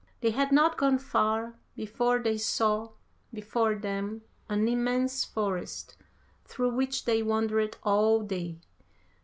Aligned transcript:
They 0.21 0.31
had 0.31 0.51
not 0.51 0.77
gone 0.79 0.97
far 0.97 1.59
before 1.75 2.17
they 2.17 2.35
saw 2.39 2.93
before 3.31 3.75
them 3.75 4.23
an 4.49 4.67
immense 4.67 5.23
forest, 5.25 5.95
through 6.43 6.73
which 6.73 7.05
they 7.05 7.21
wandered 7.21 7.77
all 7.83 8.21
day. 8.23 8.57